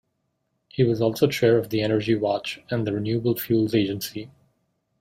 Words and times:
He 0.67 0.83
was 0.83 0.99
also 0.99 1.27
chair 1.27 1.59
of 1.59 1.69
energywatch 1.69 2.63
and 2.71 2.87
the 2.87 2.93
Renewable 2.93 3.37
Fuels 3.37 3.75
Agency. 3.75 4.31